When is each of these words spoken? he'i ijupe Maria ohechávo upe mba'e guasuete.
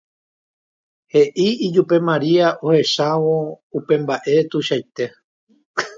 he'i 1.11 1.49
ijupe 1.67 1.97
Maria 2.09 2.47
ohechávo 2.67 3.35
upe 3.77 3.95
mba'e 4.03 4.35
guasuete. 4.49 5.05